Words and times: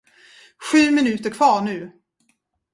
Sju 0.57 0.81
minuter 0.97 1.29
kvar 1.35 1.61
nu! 1.61 1.79